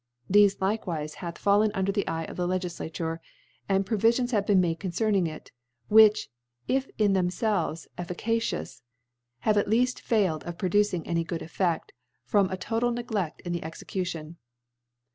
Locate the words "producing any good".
10.57-11.41